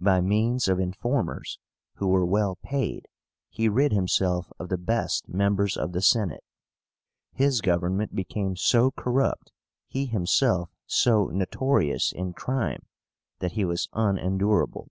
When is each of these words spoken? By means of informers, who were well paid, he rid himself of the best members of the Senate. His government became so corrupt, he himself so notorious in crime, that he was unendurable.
By 0.00 0.20
means 0.20 0.66
of 0.66 0.80
informers, 0.80 1.60
who 1.94 2.08
were 2.08 2.26
well 2.26 2.56
paid, 2.64 3.06
he 3.48 3.68
rid 3.68 3.92
himself 3.92 4.50
of 4.58 4.70
the 4.70 4.76
best 4.76 5.28
members 5.28 5.76
of 5.76 5.92
the 5.92 6.02
Senate. 6.02 6.42
His 7.30 7.60
government 7.60 8.12
became 8.12 8.56
so 8.56 8.90
corrupt, 8.90 9.52
he 9.86 10.06
himself 10.06 10.74
so 10.84 11.26
notorious 11.28 12.10
in 12.10 12.32
crime, 12.32 12.86
that 13.38 13.52
he 13.52 13.64
was 13.64 13.88
unendurable. 13.92 14.90